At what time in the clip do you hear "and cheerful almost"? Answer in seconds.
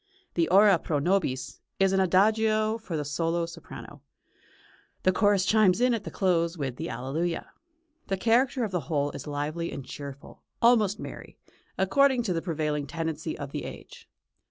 9.71-10.99